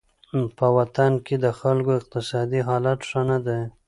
[0.57, 3.61] په وطن کې د خلکو اقتصادي حالت ښه نه دی.